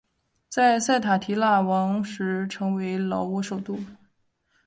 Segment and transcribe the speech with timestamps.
[0.49, 3.77] 在塞塔提腊王时成为老挝首都。